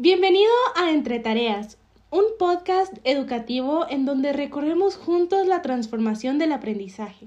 Bienvenido 0.00 0.52
a 0.76 0.92
Entre 0.92 1.18
Tareas, 1.18 1.76
un 2.10 2.22
podcast 2.38 2.96
educativo 3.02 3.84
en 3.90 4.04
donde 4.04 4.32
recorremos 4.32 4.96
juntos 4.96 5.48
la 5.48 5.60
transformación 5.60 6.38
del 6.38 6.52
aprendizaje. 6.52 7.26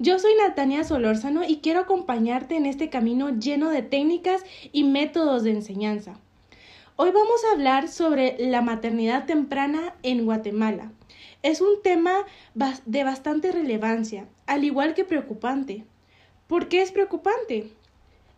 Yo 0.00 0.18
soy 0.18 0.32
Natania 0.34 0.82
Solórzano 0.82 1.44
y 1.44 1.58
quiero 1.58 1.78
acompañarte 1.78 2.56
en 2.56 2.66
este 2.66 2.90
camino 2.90 3.38
lleno 3.38 3.70
de 3.70 3.82
técnicas 3.82 4.42
y 4.72 4.82
métodos 4.82 5.44
de 5.44 5.52
enseñanza. 5.52 6.18
Hoy 6.96 7.12
vamos 7.12 7.44
a 7.44 7.52
hablar 7.52 7.86
sobre 7.86 8.34
la 8.40 8.60
maternidad 8.60 9.26
temprana 9.26 9.94
en 10.02 10.24
Guatemala. 10.24 10.90
Es 11.44 11.60
un 11.60 11.80
tema 11.80 12.24
de 12.86 13.04
bastante 13.04 13.52
relevancia, 13.52 14.26
al 14.48 14.64
igual 14.64 14.94
que 14.94 15.04
preocupante. 15.04 15.84
¿Por 16.48 16.66
qué 16.66 16.82
es 16.82 16.90
preocupante? 16.90 17.70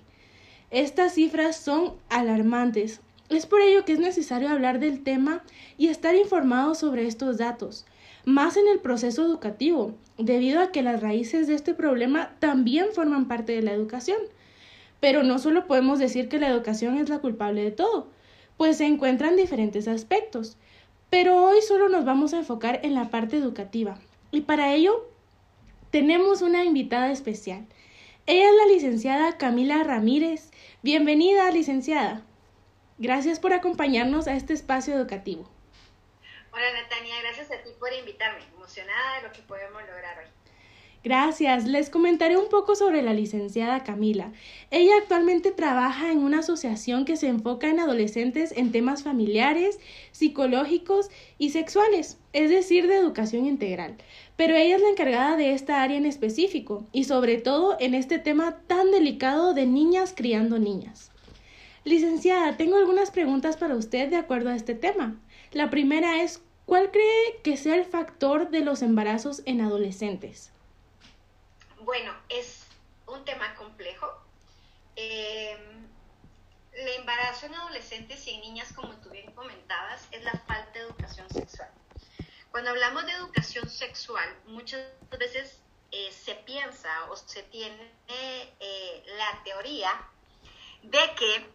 Estas 0.70 1.14
cifras 1.14 1.56
son 1.56 1.94
alarmantes. 2.10 3.00
Es 3.30 3.46
por 3.46 3.62
ello 3.62 3.86
que 3.86 3.94
es 3.94 4.00
necesario 4.00 4.50
hablar 4.50 4.80
del 4.80 5.02
tema 5.02 5.42
y 5.78 5.88
estar 5.88 6.14
informado 6.14 6.74
sobre 6.74 7.06
estos 7.06 7.38
datos 7.38 7.86
más 8.26 8.56
en 8.56 8.66
el 8.66 8.80
proceso 8.80 9.24
educativo, 9.24 9.94
debido 10.18 10.60
a 10.60 10.72
que 10.72 10.82
las 10.82 11.00
raíces 11.00 11.46
de 11.46 11.54
este 11.54 11.74
problema 11.74 12.34
también 12.38 12.86
forman 12.92 13.28
parte 13.28 13.52
de 13.52 13.62
la 13.62 13.72
educación. 13.72 14.18
Pero 15.00 15.22
no 15.22 15.38
solo 15.38 15.66
podemos 15.66 15.98
decir 15.98 16.28
que 16.28 16.38
la 16.38 16.48
educación 16.48 16.96
es 16.96 17.08
la 17.08 17.18
culpable 17.18 17.62
de 17.62 17.70
todo, 17.70 18.08
pues 18.56 18.78
se 18.78 18.86
encuentran 18.86 19.36
diferentes 19.36 19.88
aspectos. 19.88 20.56
Pero 21.10 21.44
hoy 21.44 21.60
solo 21.66 21.88
nos 21.88 22.04
vamos 22.04 22.32
a 22.32 22.38
enfocar 22.38 22.80
en 22.82 22.94
la 22.94 23.10
parte 23.10 23.36
educativa. 23.36 23.98
Y 24.32 24.42
para 24.42 24.74
ello 24.74 25.06
tenemos 25.90 26.42
una 26.42 26.64
invitada 26.64 27.10
especial. 27.12 27.66
Ella 28.26 28.48
es 28.48 28.56
la 28.56 28.72
licenciada 28.72 29.38
Camila 29.38 29.84
Ramírez. 29.84 30.50
Bienvenida, 30.82 31.50
licenciada. 31.50 32.24
Gracias 32.98 33.38
por 33.38 33.52
acompañarnos 33.52 34.26
a 34.26 34.34
este 34.34 34.52
espacio 34.52 34.94
educativo. 34.94 35.48
Hola 36.56 36.72
Natania, 36.72 37.20
gracias 37.20 37.50
a 37.50 37.62
ti 37.62 37.68
por 37.78 37.92
invitarme. 37.92 38.38
Emocionada 38.56 39.16
de 39.16 39.28
lo 39.28 39.32
que 39.34 39.42
podemos 39.42 39.82
lograr 39.82 40.18
hoy. 40.18 40.30
Gracias. 41.04 41.66
Les 41.66 41.90
comentaré 41.90 42.38
un 42.38 42.48
poco 42.48 42.74
sobre 42.74 43.02
la 43.02 43.12
licenciada 43.12 43.84
Camila. 43.84 44.32
Ella 44.70 44.92
actualmente 44.96 45.50
trabaja 45.50 46.10
en 46.10 46.20
una 46.20 46.38
asociación 46.38 47.04
que 47.04 47.18
se 47.18 47.28
enfoca 47.28 47.68
en 47.68 47.78
adolescentes 47.78 48.52
en 48.56 48.72
temas 48.72 49.02
familiares, 49.02 49.78
psicológicos 50.12 51.10
y 51.36 51.50
sexuales, 51.50 52.16
es 52.32 52.48
decir, 52.48 52.86
de 52.86 52.96
educación 52.96 53.44
integral. 53.44 53.98
Pero 54.36 54.56
ella 54.56 54.76
es 54.76 54.82
la 54.82 54.88
encargada 54.88 55.36
de 55.36 55.52
esta 55.52 55.82
área 55.82 55.98
en 55.98 56.06
específico 56.06 56.86
y 56.90 57.04
sobre 57.04 57.36
todo 57.36 57.76
en 57.80 57.92
este 57.92 58.18
tema 58.18 58.62
tan 58.66 58.92
delicado 58.92 59.52
de 59.52 59.66
niñas 59.66 60.14
criando 60.16 60.58
niñas. 60.58 61.10
Licenciada, 61.84 62.56
tengo 62.56 62.78
algunas 62.78 63.10
preguntas 63.10 63.58
para 63.58 63.76
usted 63.76 64.08
de 64.08 64.16
acuerdo 64.16 64.48
a 64.48 64.56
este 64.56 64.74
tema. 64.74 65.20
La 65.52 65.70
primera 65.70 66.20
es, 66.20 66.42
¿cuál 66.66 66.90
cree 66.90 67.40
que 67.42 67.56
sea 67.56 67.76
el 67.76 67.86
factor 67.86 68.50
de 68.50 68.60
los 68.60 68.82
embarazos 68.82 69.42
en 69.46 69.62
adolescentes? 69.62 70.52
Bueno, 71.80 72.12
es 72.28 72.66
un 73.06 73.24
tema 73.24 73.54
complejo. 73.54 74.12
Em, 74.96 75.86
el 76.72 76.88
embarazo 76.98 77.46
en 77.46 77.54
adolescentes 77.54 78.26
y 78.26 78.34
en 78.34 78.40
niñas, 78.40 78.72
como 78.74 78.94
tú 78.96 79.08
bien 79.10 79.32
comentabas, 79.32 80.08
es 80.10 80.22
la 80.24 80.32
falta 80.32 80.72
de 80.72 80.80
educación 80.80 81.30
sexual. 81.30 81.70
Cuando 82.50 82.70
hablamos 82.70 83.06
de 83.06 83.12
educación 83.12 83.68
sexual, 83.68 84.28
muchas 84.46 84.82
veces 85.18 85.60
eh, 85.92 86.10
se 86.12 86.34
piensa 86.34 86.88
o 87.10 87.16
se 87.16 87.42
tiene 87.44 87.92
eh, 88.08 89.04
la 89.16 89.42
teoría 89.44 89.90
de 90.82 91.14
que 91.18 91.46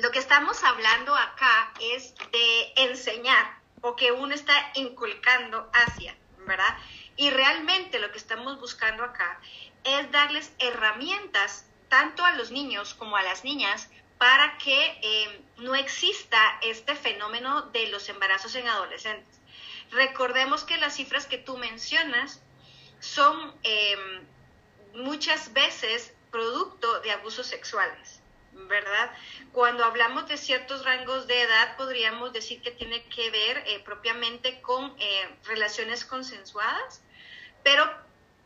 lo 0.00 0.10
que 0.10 0.18
estamos 0.18 0.62
hablando 0.64 1.14
acá 1.14 1.72
es 1.80 2.14
de 2.32 2.72
enseñar 2.76 3.65
o 3.80 3.96
que 3.96 4.12
uno 4.12 4.34
está 4.34 4.54
inculcando 4.74 5.70
hacia, 5.72 6.16
¿verdad? 6.38 6.76
Y 7.16 7.30
realmente 7.30 7.98
lo 7.98 8.10
que 8.10 8.18
estamos 8.18 8.58
buscando 8.60 9.04
acá 9.04 9.40
es 9.84 10.10
darles 10.10 10.52
herramientas 10.58 11.66
tanto 11.88 12.24
a 12.24 12.32
los 12.32 12.50
niños 12.50 12.94
como 12.94 13.16
a 13.16 13.22
las 13.22 13.44
niñas 13.44 13.88
para 14.18 14.56
que 14.58 14.98
eh, 15.02 15.44
no 15.58 15.74
exista 15.74 16.38
este 16.62 16.94
fenómeno 16.96 17.62
de 17.62 17.88
los 17.88 18.08
embarazos 18.08 18.54
en 18.54 18.66
adolescentes. 18.66 19.40
Recordemos 19.90 20.64
que 20.64 20.78
las 20.78 20.94
cifras 20.94 21.26
que 21.26 21.38
tú 21.38 21.58
mencionas 21.58 22.42
son 22.98 23.54
eh, 23.62 23.96
muchas 24.94 25.52
veces 25.52 26.14
producto 26.30 27.00
de 27.00 27.12
abusos 27.12 27.46
sexuales. 27.46 28.20
¿Verdad? 28.68 29.10
Cuando 29.52 29.84
hablamos 29.84 30.26
de 30.28 30.36
ciertos 30.36 30.84
rangos 30.84 31.26
de 31.26 31.42
edad, 31.42 31.76
podríamos 31.76 32.32
decir 32.32 32.60
que 32.62 32.70
tiene 32.70 33.04
que 33.04 33.30
ver 33.30 33.62
eh, 33.66 33.80
propiamente 33.84 34.60
con 34.60 34.94
eh, 34.98 35.28
relaciones 35.44 36.04
consensuadas, 36.04 37.02
pero 37.62 37.88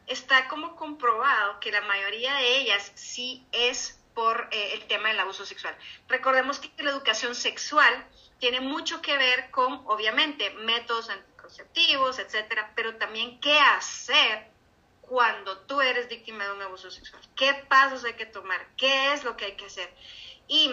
está 0.07 0.49
como 0.49 0.77
comprobado 0.77 1.61
que 1.61 1.71
la 1.71 1.81
mayoría 1.83 2.35
de 2.35 2.59
ellas 2.59 2.93
sí 2.95 3.47
es 3.53 4.01
por 4.15 4.49
eh, 4.51 4.75
el 4.75 4.87
tema 4.87 5.09
del 5.09 5.21
abuso 5.21 5.47
sexual. 5.47 5.77
Recordemos 6.09 6.59
que 6.59 6.71
la 6.83 6.91
educación 6.91 7.35
sexual 7.35 8.07
tiene 8.39 8.61
mucho 8.61 9.01
que 9.01 9.17
ver 9.17 9.51
con, 9.51 9.83
obviamente, 9.87 10.51
métodos 10.51 11.11
anticonceptivos, 11.11 12.19
etcétera, 12.19 12.73
pero 12.75 12.97
también 12.97 13.41
qué 13.41 13.59
hacer 13.59 14.51
cuando 15.11 15.59
tú 15.63 15.81
eres 15.81 16.09
víctima 16.09 16.45
de 16.45 16.53
un 16.53 16.63
abuso 16.63 16.89
sexual. 16.89 17.21
¿Qué 17.35 17.53
pasos 17.69 18.05
hay 18.05 18.15
que 18.15 18.27
tomar? 18.27 18.65
¿Qué 18.77 19.13
es 19.13 19.25
lo 19.25 19.37
que 19.37 19.47
hay 19.47 19.57
que 19.57 19.67
hacer? 19.67 19.93
Y 20.47 20.73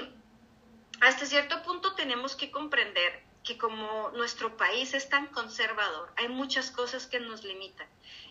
hasta 1.01 1.25
cierto 1.25 1.63
punto 1.63 1.95
tenemos 1.95 2.35
que 2.35 2.51
comprender 2.51 3.23
que 3.43 3.57
como 3.57 4.11
nuestro 4.11 4.55
país 4.55 4.93
es 4.93 5.09
tan 5.09 5.25
conservador, 5.29 6.13
hay 6.17 6.27
muchas 6.27 6.69
cosas 6.69 7.07
que 7.07 7.19
nos 7.19 7.43
limitan. 7.43 7.87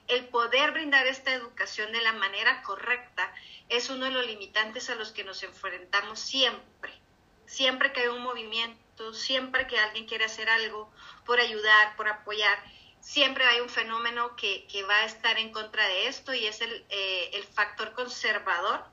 El 0.07 0.29
poder 0.29 0.71
brindar 0.71 1.09
esta 1.09 1.33
educación 1.35 1.91
de 1.91 2.03
la 2.03 2.13
manera 2.13 2.63
correcta 2.63 3.35
es 3.69 3.91
uno 3.91 4.05
de 4.05 4.13
los 4.13 4.29
limitantes 4.29 4.89
a 4.91 4.95
los 4.95 5.11
que 5.11 5.25
nos 5.25 5.43
enfrentamos 5.43 6.21
siempre. 6.21 6.93
Siempre 7.47 7.93
que 7.93 8.03
hay 8.03 8.09
un 8.09 8.23
movimiento, 8.23 9.13
siempre 9.13 9.67
que 9.67 9.81
alguien 9.81 10.07
quiere 10.07 10.27
hacer 10.27 10.49
algo 10.51 10.89
por 11.25 11.41
ayudar, 11.41 11.97
por 11.97 12.07
apoyar, 12.07 12.63
siempre 13.07 13.45
hay 13.45 13.61
un 13.61 13.69
fenómeno 13.69 14.35
que, 14.35 14.67
va 14.89 14.97
a 14.97 15.05
estar 15.05 15.39
en 15.39 15.53
contra 15.53 15.87
de 15.87 16.09
esto 16.09 16.35
y 16.35 16.45
es 16.45 16.61
el, 16.61 16.85
eh, 16.89 17.31
el, 17.35 17.45
factor 17.45 17.93
conservador 17.93 18.85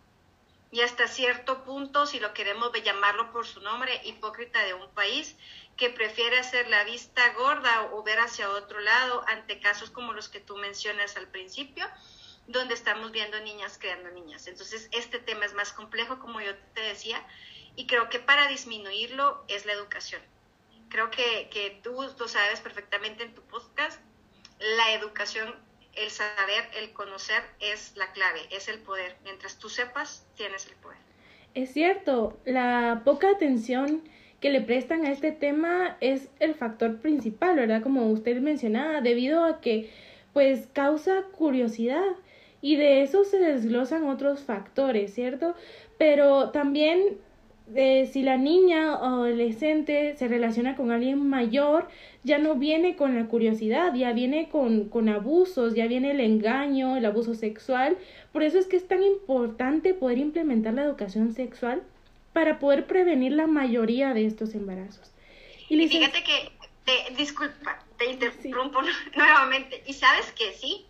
y 0.71 0.81
hasta 0.81 1.07
cierto 1.07 1.63
punto, 1.63 2.05
si 2.05 2.19
lo 2.19 2.31
queremos 2.31 2.71
llamarlo 2.83 3.31
por 3.31 3.47
su 3.47 3.59
nombre, 3.61 3.99
hipócrita 4.05 4.63
de 4.63 4.75
un 4.75 4.87
país 4.91 5.35
que 5.77 5.89
prefiere 5.89 6.37
hacer 6.37 6.69
la 6.69 6.83
vista 6.83 7.33
gorda 7.33 7.89
o 7.91 8.03
ver 8.03 8.19
hacia 8.19 8.51
otro 8.51 8.79
lado 8.81 9.23
ante 9.27 9.59
casos 9.59 9.89
como 9.89 10.13
los 10.13 10.29
que 10.29 10.39
tú 10.39 10.57
mencionas 10.57 11.17
al 11.17 11.27
principio, 11.27 11.87
donde 12.45 12.75
estamos 12.75 13.11
viendo 13.11 13.39
niñas 13.39 13.79
creando 13.79 14.11
niñas. 14.11 14.45
Entonces, 14.45 14.89
este 14.91 15.17
tema 15.17 15.45
es 15.45 15.55
más 15.55 15.73
complejo, 15.73 16.19
como 16.19 16.39
yo 16.39 16.55
te 16.75 16.81
decía, 16.81 17.25
y 17.75 17.87
creo 17.87 18.09
que 18.09 18.19
para 18.19 18.47
disminuirlo 18.47 19.43
es 19.47 19.65
la 19.65 19.73
educación 19.73 20.21
creo 20.93 21.09
que, 21.09 21.49
que 21.49 21.79
tú 21.81 21.91
lo 21.91 22.27
sabes 22.27 22.61
perfectamente 22.61 23.23
en 23.23 23.33
tu 23.33 23.41
podcast, 23.41 23.99
la 24.77 24.93
educación, 24.93 25.55
el 25.95 26.09
saber, 26.11 26.69
el 26.79 26.93
conocer 26.93 27.41
es 27.59 27.93
la 27.97 28.11
clave, 28.13 28.41
es 28.51 28.67
el 28.67 28.79
poder. 28.79 29.15
Mientras 29.23 29.57
tú 29.57 29.69
sepas, 29.69 30.25
tienes 30.37 30.67
el 30.67 30.75
poder. 30.75 30.99
Es 31.55 31.73
cierto, 31.73 32.39
la 32.45 33.01
poca 33.03 33.31
atención 33.31 34.03
que 34.39 34.51
le 34.51 34.61
prestan 34.61 35.05
a 35.05 35.11
este 35.11 35.31
tema 35.31 35.97
es 35.99 36.29
el 36.39 36.53
factor 36.53 36.99
principal, 36.99 37.55
¿verdad? 37.55 37.81
Como 37.81 38.11
usted 38.11 38.39
mencionaba, 38.39 39.01
debido 39.01 39.43
a 39.45 39.61
que 39.61 39.91
pues 40.31 40.67
causa 40.73 41.23
curiosidad 41.31 42.11
y 42.61 42.75
de 42.75 43.01
eso 43.01 43.23
se 43.23 43.39
desglosan 43.39 44.07
otros 44.07 44.41
factores, 44.41 45.13
¿cierto? 45.13 45.55
Pero 45.97 46.51
también 46.51 47.17
eh, 47.75 48.09
si 48.11 48.23
la 48.23 48.37
niña 48.37 48.95
o 48.95 49.23
adolescente 49.25 50.15
se 50.17 50.27
relaciona 50.27 50.75
con 50.75 50.91
alguien 50.91 51.27
mayor, 51.27 51.87
ya 52.23 52.37
no 52.37 52.55
viene 52.55 52.95
con 52.95 53.15
la 53.15 53.27
curiosidad, 53.27 53.93
ya 53.93 54.13
viene 54.13 54.49
con, 54.49 54.89
con 54.89 55.09
abusos, 55.09 55.73
ya 55.75 55.87
viene 55.87 56.11
el 56.11 56.19
engaño, 56.19 56.97
el 56.97 57.05
abuso 57.05 57.35
sexual. 57.35 57.97
Por 58.31 58.43
eso 58.43 58.59
es 58.59 58.67
que 58.67 58.77
es 58.77 58.87
tan 58.87 59.03
importante 59.03 59.93
poder 59.93 60.17
implementar 60.17 60.73
la 60.73 60.83
educación 60.83 61.33
sexual 61.33 61.83
para 62.31 62.59
poder 62.59 62.85
prevenir 62.87 63.33
la 63.33 63.47
mayoría 63.47 64.13
de 64.13 64.25
estos 64.25 64.55
embarazos. 64.55 65.11
Y, 65.69 65.87
fíjate 65.87 66.23
que, 66.23 67.13
disculpa, 67.15 67.79
te 67.97 68.11
interrumpo 68.11 68.81
nuevamente. 69.15 69.83
Y 69.85 69.93
sabes 69.93 70.31
que 70.33 70.53
sí, 70.53 70.85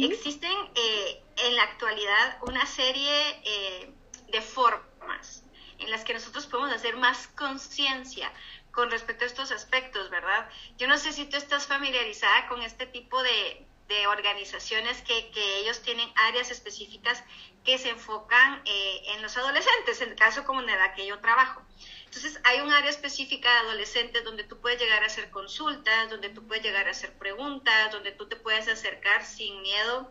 existen 0.00 0.52
eh, 0.74 1.20
en 1.46 1.56
la 1.56 1.62
actualidad 1.64 2.38
una 2.46 2.66
serie 2.66 3.12
eh, 3.44 3.90
de 4.30 4.40
formas 4.40 5.44
en 5.78 5.90
las 5.90 6.04
que 6.04 6.14
nosotros 6.14 6.46
podemos 6.46 6.72
hacer 6.72 6.96
más 6.96 7.28
conciencia 7.28 8.32
con 8.72 8.90
respecto 8.90 9.24
a 9.24 9.26
estos 9.26 9.50
aspectos, 9.50 10.10
¿verdad? 10.10 10.48
Yo 10.76 10.86
no 10.86 10.98
sé 10.98 11.12
si 11.12 11.24
tú 11.26 11.36
estás 11.36 11.66
familiarizada 11.66 12.48
con 12.48 12.62
este 12.62 12.86
tipo 12.86 13.22
de, 13.22 13.66
de 13.88 14.06
organizaciones 14.06 15.02
que, 15.02 15.30
que, 15.30 15.58
ellos 15.60 15.82
tienen 15.82 16.08
áreas 16.14 16.50
específicas 16.50 17.24
que 17.64 17.78
se 17.78 17.90
enfocan 17.90 18.62
eh, 18.64 19.02
en 19.14 19.22
los 19.22 19.36
adolescentes, 19.36 20.00
en 20.02 20.10
el 20.10 20.16
caso 20.16 20.44
como 20.44 20.60
en 20.60 20.66
la 20.66 20.94
que 20.94 21.06
yo 21.06 21.18
trabajo. 21.20 21.62
Entonces, 22.04 22.40
hay 22.44 22.60
un 22.60 22.72
área 22.72 22.90
específica 22.90 23.52
de 23.52 23.58
adolescentes 23.68 24.24
donde 24.24 24.44
tú 24.44 24.58
puedes 24.60 24.80
llegar 24.80 25.02
a 25.02 25.06
hacer 25.06 25.30
consultas, 25.30 26.08
donde 26.10 26.28
tú 26.30 26.46
puedes 26.46 26.62
llegar 26.62 26.86
a 26.86 26.92
hacer 26.92 27.12
preguntas, 27.18 27.92
donde 27.92 28.12
tú 28.12 28.28
te 28.28 28.36
puedes 28.36 28.68
acercar 28.68 29.24
sin 29.24 29.60
miedo 29.62 30.10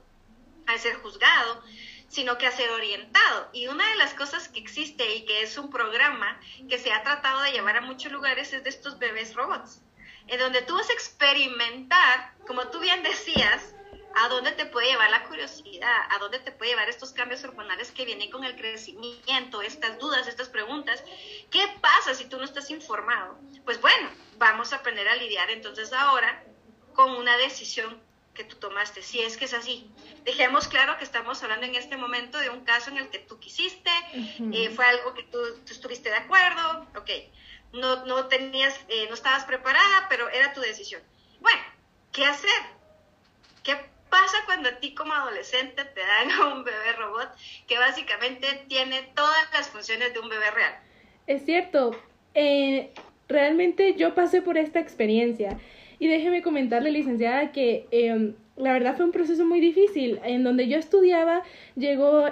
a 0.68 0.78
ser 0.78 0.96
juzgado, 0.96 1.64
sino 2.07 2.38
que 2.38 2.48
a 2.48 2.51
ser 2.51 2.69
orientado. 2.71 3.50
Y 3.54 3.68
una 3.68 3.88
de 3.89 3.95
las 3.95 4.13
cosas 4.13 4.50
que 4.50 4.59
existe 4.59 5.15
y 5.15 5.25
que 5.25 5.42
es 5.42 5.57
un 5.57 5.69
programa 5.69 6.39
que 6.69 6.77
se 6.77 6.92
ha 6.92 7.04
tratado 7.04 7.42
de 7.42 7.51
llevar 7.51 7.77
a 7.77 7.81
muchos 7.81 8.12
lugares 8.12 8.54
es 8.54 8.63
de 8.63 8.69
estos 8.69 9.00
bebés 9.00 9.36
robots, 9.36 9.81
en 10.27 10.39
donde 10.39 10.62
tú 10.62 10.75
vas 10.75 10.89
a 10.89 10.94
experimentar, 10.94 12.33
como 12.48 12.69
tú 12.69 12.80
bien 12.80 13.04
decías, 13.04 13.74
a 14.19 14.30
dónde 14.30 14.51
te 14.51 14.65
puede 14.65 14.88
llevar 14.88 15.12
la 15.12 15.25
curiosidad, 15.25 16.01
a 16.09 16.18
dónde 16.18 16.39
te 16.39 16.51
puede 16.51 16.71
llevar 16.71 16.89
estos 16.89 17.12
cambios 17.12 17.44
hormonales 17.44 17.92
que 17.92 18.04
vienen 18.04 18.31
con 18.31 18.44
el 18.44 18.56
crecimiento, 18.56 19.62
estas 19.62 20.00
dudas, 20.00 20.27
estas 20.27 20.50
preguntas. 20.50 21.04
¿Qué 21.51 21.63
pasa 21.81 22.15
si 22.15 22.25
tú 22.25 22.38
no 22.38 22.44
estás 22.44 22.71
informado? 22.71 23.38
Pues 23.63 23.80
bueno, 23.80 24.09
vamos 24.38 24.74
a 24.74 24.77
aprender 24.77 25.07
a 25.07 25.15
lidiar 25.15 25.51
entonces 25.51 25.94
ahora 25.94 26.44
con 26.95 27.12
una 27.12 27.38
decisión 27.38 28.01
que 28.38 28.44
tú 28.44 28.56
tomaste, 28.57 29.01
si 29.01 29.19
es 29.19 29.36
que 29.36 29.45
es 29.45 29.54
así. 29.56 29.89
Dejemos 30.24 30.68
claro 30.68 30.95
que 30.98 31.04
estamos 31.04 31.42
hablando 31.42 31.66
en 31.66 31.74
este 31.74 31.98
momento 31.98 32.38
de 32.38 32.51
un 32.51 32.63
caso 32.63 32.92
en 32.92 32.98
el 32.98 33.10
que 33.10 33.18
tú 33.18 33.39
quisiste, 33.39 33.89
eh, 34.54 34.69
fue 34.69 34.86
algo 34.86 35.16
que 35.16 35.24
tú, 35.24 35.39
estuviste 35.68 36.10
de 36.10 36.18
acuerdo, 36.18 36.88
ok, 36.95 37.10
no, 37.74 38.06
no 38.06 38.28
tenías, 38.28 38.80
eh, 38.89 39.07
no 39.10 39.16
estabas 39.16 39.44
preparada, 39.45 40.06
pero 40.07 40.30
era 40.30 40.54
tu 40.54 40.62
decisión. 40.62 41.01
Bueno, 41.42 41.60
¿qué 42.13 42.25
hacer? 42.25 42.62
¿Qué 43.63 43.75
pasa 44.10 44.38
cuando 44.45 44.69
a 44.69 44.80
ti 44.80 44.94
como 44.94 45.13
adolescente 45.13 45.83
te 45.83 46.01
dan 46.01 46.51
un 46.54 46.63
bebé 46.63 46.94
robot 46.94 47.30
que 47.68 47.80
básicamente 47.80 48.66
tiene 48.68 49.01
todas 49.16 49.51
las 49.51 49.68
funciones 49.69 50.13
de 50.13 50.19
un 50.19 50.30
bebé 50.30 50.51
real? 50.51 50.80
Es 51.25 51.44
cierto, 51.44 52.00
eh, 52.36 52.94
realmente 53.28 53.95
yo 53.95 54.13
pasé 54.13 54.44
por 54.44 54.60
esta 54.60 54.80
experiencia 54.80 55.60
y 56.00 56.08
déjeme 56.08 56.42
comentarle, 56.42 56.92
licenciada, 56.92 57.52
que 57.52 57.88
em, 57.92 58.34
la 58.56 58.74
verdad 58.74 58.96
fue 58.96 59.06
un 59.06 59.12
proceso 59.12 59.46
muy 59.46 59.60
difícil. 59.60 60.20
En 60.24 60.44
donde 60.44 60.68
yo 60.68 60.78
estudiaba 60.78 61.44
llegó 61.76 62.26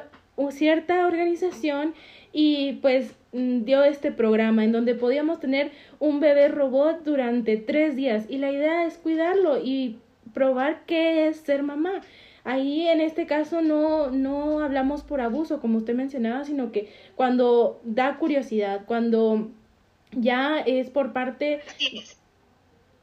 cierta 0.51 1.07
organización 1.07 1.93
y 2.33 2.73
pues 2.81 3.15
mm, 3.31 3.63
dio 3.63 3.83
este 3.83 4.11
programa 4.11 4.63
en 4.63 4.71
donde 4.71 4.95
podíamos 4.95 5.39
tener 5.39 5.71
un 5.99 6.19
bebé 6.19 6.49
robot 6.49 7.03
durante 7.03 7.57
tres 7.57 7.95
días 7.95 8.25
y 8.29 8.37
la 8.37 8.51
idea 8.51 8.85
es 8.85 8.97
cuidarlo 8.97 9.59
y 9.63 9.97
probar 10.33 10.83
qué 10.85 11.27
es 11.27 11.37
ser 11.37 11.63
mamá. 11.63 12.01
Ahí 12.43 12.87
en 12.87 13.01
este 13.01 13.25
caso 13.25 13.61
no, 13.61 14.11
no 14.11 14.59
hablamos 14.59 15.01
por 15.03 15.21
abuso, 15.21 15.59
como 15.59 15.79
usted 15.79 15.95
mencionaba, 15.95 16.43
sino 16.43 16.71
que 16.71 16.89
cuando 17.15 17.79
da 17.83 18.17
curiosidad, 18.17 18.85
cuando 18.85 19.49
ya 20.11 20.59
es 20.59 20.89
por 20.89 21.11
parte 21.11 21.61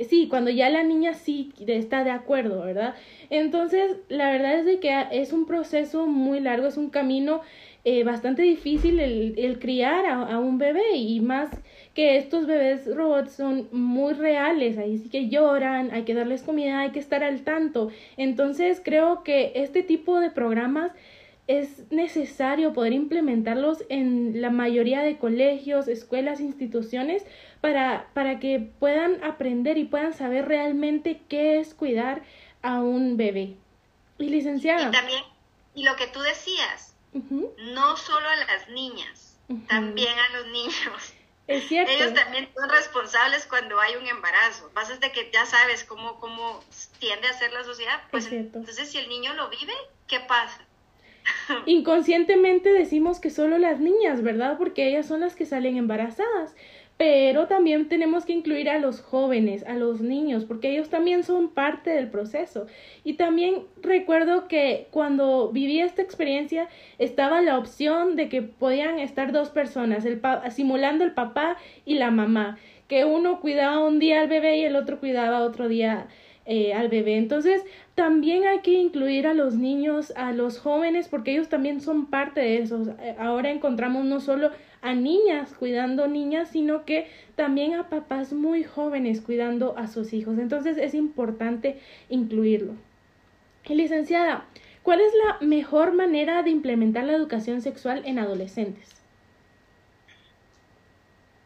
sí, 0.04 0.28
cuando 0.28 0.50
ya 0.50 0.68
la 0.70 0.82
niña 0.82 1.14
sí 1.14 1.52
está 1.66 2.04
de 2.04 2.10
acuerdo, 2.10 2.62
¿verdad? 2.62 2.94
Entonces, 3.30 3.96
la 4.08 4.30
verdad 4.30 4.58
es 4.58 4.64
de 4.64 4.80
que 4.80 5.06
es 5.12 5.32
un 5.32 5.46
proceso 5.46 6.06
muy 6.06 6.40
largo, 6.40 6.66
es 6.66 6.76
un 6.76 6.90
camino 6.90 7.40
eh, 7.84 8.04
bastante 8.04 8.42
difícil 8.42 9.00
el, 9.00 9.34
el 9.36 9.58
criar 9.58 10.06
a, 10.06 10.38
un 10.38 10.56
bebé 10.56 10.96
y 10.96 11.20
más 11.20 11.50
que 11.94 12.16
estos 12.16 12.46
bebés 12.46 12.86
robots 12.86 13.32
son 13.32 13.68
muy 13.72 14.12
reales, 14.12 14.78
ahí 14.78 14.98
sí 14.98 15.08
que 15.08 15.28
lloran, 15.28 15.90
hay 15.90 16.04
que 16.04 16.14
darles 16.14 16.42
comida, 16.42 16.80
hay 16.80 16.90
que 16.90 17.00
estar 17.00 17.24
al 17.24 17.42
tanto. 17.42 17.90
Entonces, 18.16 18.80
creo 18.84 19.24
que 19.24 19.52
este 19.56 19.82
tipo 19.82 20.20
de 20.20 20.30
programas 20.30 20.92
es 21.60 21.90
necesario 21.90 22.72
poder 22.72 22.94
implementarlos 22.94 23.84
en 23.90 24.40
la 24.40 24.48
mayoría 24.48 25.02
de 25.02 25.18
colegios, 25.18 25.86
escuelas, 25.86 26.40
instituciones, 26.40 27.24
para, 27.60 28.08
para 28.14 28.38
que 28.38 28.70
puedan 28.80 29.22
aprender 29.22 29.76
y 29.76 29.84
puedan 29.84 30.14
saber 30.14 30.48
realmente 30.48 31.20
qué 31.28 31.60
es 31.60 31.74
cuidar 31.74 32.22
a 32.62 32.80
un 32.80 33.18
bebé. 33.18 33.56
Y 34.18 34.30
licenciada. 34.30 34.88
Y 34.88 34.92
también, 34.92 35.22
y 35.74 35.84
lo 35.84 35.94
que 35.96 36.06
tú 36.06 36.20
decías, 36.20 36.94
no 37.12 37.96
solo 37.98 38.28
a 38.28 38.36
las 38.36 38.68
niñas, 38.70 39.38
también 39.68 40.18
a 40.18 40.38
los 40.38 40.46
niños. 40.46 41.14
Es 41.48 41.68
cierto. 41.68 41.92
Ellos 41.92 42.14
también 42.14 42.48
son 42.54 42.70
responsables 42.70 43.46
cuando 43.46 43.78
hay 43.78 43.96
un 43.96 44.06
embarazo. 44.06 44.70
Pasa 44.72 44.96
de 44.96 45.12
que 45.12 45.30
ya 45.32 45.44
sabes 45.44 45.84
cómo, 45.84 46.18
cómo 46.20 46.64
tiende 46.98 47.28
a 47.28 47.32
ser 47.32 47.52
la 47.52 47.64
sociedad. 47.64 48.00
Pues 48.10 48.30
entonces, 48.30 48.90
si 48.90 48.98
el 48.98 49.08
niño 49.08 49.34
lo 49.34 49.50
vive, 49.50 49.74
¿qué 50.06 50.20
pasa? 50.20 50.64
Inconscientemente 51.66 52.72
decimos 52.72 53.20
que 53.20 53.30
solo 53.30 53.58
las 53.58 53.80
niñas, 53.80 54.22
¿verdad? 54.22 54.56
Porque 54.58 54.88
ellas 54.88 55.06
son 55.06 55.20
las 55.20 55.36
que 55.36 55.46
salen 55.46 55.76
embarazadas. 55.76 56.54
Pero 56.98 57.48
también 57.48 57.88
tenemos 57.88 58.24
que 58.24 58.32
incluir 58.32 58.68
a 58.68 58.78
los 58.78 59.00
jóvenes, 59.00 59.64
a 59.66 59.74
los 59.74 60.00
niños, 60.00 60.44
porque 60.44 60.70
ellos 60.70 60.88
también 60.88 61.24
son 61.24 61.48
parte 61.48 61.90
del 61.90 62.08
proceso. 62.08 62.66
Y 63.02 63.14
también 63.14 63.64
recuerdo 63.82 64.46
que 64.46 64.86
cuando 64.90 65.50
viví 65.50 65.80
esta 65.80 66.02
experiencia 66.02 66.68
estaba 66.98 67.40
la 67.40 67.58
opción 67.58 68.14
de 68.14 68.28
que 68.28 68.42
podían 68.42 69.00
estar 69.00 69.32
dos 69.32 69.48
personas, 69.50 70.04
el 70.04 70.20
simulando 70.50 71.02
el 71.02 71.12
papá 71.12 71.56
y 71.84 71.94
la 71.94 72.10
mamá, 72.10 72.58
que 72.86 73.04
uno 73.04 73.40
cuidaba 73.40 73.84
un 73.84 73.98
día 73.98 74.20
al 74.20 74.28
bebé 74.28 74.58
y 74.58 74.64
el 74.64 74.76
otro 74.76 75.00
cuidaba 75.00 75.40
otro 75.40 75.66
día 75.66 76.06
eh, 76.44 76.74
al 76.74 76.88
bebé. 76.88 77.16
Entonces, 77.16 77.62
también 77.94 78.46
hay 78.46 78.60
que 78.60 78.72
incluir 78.72 79.28
a 79.28 79.34
los 79.34 79.54
niños, 79.54 80.12
a 80.16 80.32
los 80.32 80.58
jóvenes, 80.58 81.06
porque 81.08 81.32
ellos 81.32 81.48
también 81.48 81.80
son 81.80 82.06
parte 82.06 82.40
de 82.40 82.58
eso. 82.58 82.82
Eh, 83.00 83.14
ahora 83.18 83.50
encontramos 83.50 84.04
no 84.04 84.18
solo 84.18 84.50
a 84.80 84.94
niñas 84.94 85.54
cuidando 85.54 86.08
niñas, 86.08 86.48
sino 86.50 86.84
que 86.84 87.08
también 87.36 87.74
a 87.74 87.88
papás 87.88 88.32
muy 88.32 88.64
jóvenes 88.64 89.20
cuidando 89.20 89.78
a 89.78 89.86
sus 89.86 90.12
hijos. 90.12 90.38
Entonces, 90.38 90.78
es 90.78 90.94
importante 90.94 91.80
incluirlo. 92.08 92.74
licenciada, 93.68 94.44
¿cuál 94.82 95.00
es 95.00 95.12
la 95.24 95.46
mejor 95.46 95.92
manera 95.92 96.42
de 96.42 96.50
implementar 96.50 97.04
la 97.04 97.12
educación 97.12 97.62
sexual 97.62 98.02
en 98.04 98.18
adolescentes? 98.18 99.00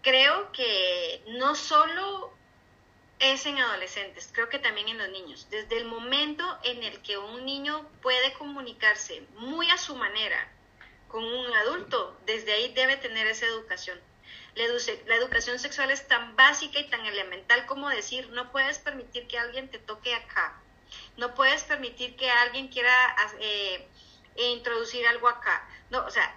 Creo 0.01 0.51
que 0.53 1.21
no 1.39 1.55
solo 1.55 2.36
es 3.19 3.47
en 3.47 3.59
adolescentes, 3.59 4.29
creo 4.33 4.49
que 4.49 4.59
también 4.59 4.89
en 4.89 4.99
los 4.99 5.09
niños. 5.09 5.49
Desde 5.51 5.79
el 5.79 5.87
momento 5.87 6.45
en 6.65 6.83
el 6.83 7.01
que 7.03 7.17
un 7.19 7.45
niño 7.45 7.89
puede 8.03 8.33
comunicarse 8.35 9.23
muy 9.37 9.71
a 9.71 9.79
su 9.79 9.97
manera 9.97 10.51
con 11.09 11.25
un 11.25 11.53
adulto, 11.55 12.17
desde 12.27 12.53
ahí 12.53 12.73
debe 12.75 12.97
tener 12.97 13.27
esa 13.27 13.47
educación. 13.47 13.99
La, 14.55 15.15
educación 15.17 15.59
sexual 15.59 15.91
es 15.91 16.09
tan 16.09 16.35
básica 16.35 16.79
y 16.79 16.89
tan 16.89 17.05
elemental 17.05 17.67
como 17.67 17.89
decir, 17.91 18.29
no 18.31 18.51
puedes 18.53 18.79
permitir 18.79 19.27
que 19.27 19.39
alguien 19.39 19.71
te 19.71 19.79
toque 19.79 20.15
acá, 20.15 20.59
no 21.19 21.35
puedes 21.35 21.65
permitir 21.65 22.17
que 22.17 22.31
alguien 22.31 22.69
quiera 22.69 22.95
eh, 23.39 23.87
introducir 24.37 25.07
algo 25.07 25.29
acá. 25.29 25.69
No, 25.91 26.05
o 26.07 26.11
sea, 26.11 26.35